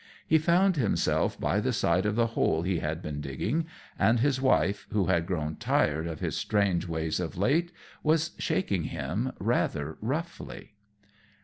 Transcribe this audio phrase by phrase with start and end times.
[0.27, 3.67] He found himself by the side of the hole he had been digging,
[3.99, 8.85] and his wife, who had grown tired of his strange ways of late, was shaking
[8.85, 10.73] him rather roughly.